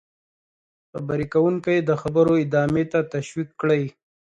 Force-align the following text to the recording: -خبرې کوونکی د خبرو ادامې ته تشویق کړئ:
-خبرې 0.89 1.25
کوونکی 1.33 1.77
د 1.81 1.91
خبرو 2.01 2.33
ادامې 2.45 2.83
ته 2.91 2.99
تشویق 3.13 3.49
کړئ: 3.61 3.83